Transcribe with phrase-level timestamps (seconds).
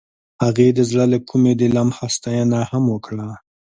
[0.43, 3.29] هغې د زړه له کومې د لمحه ستاینه هم وکړه.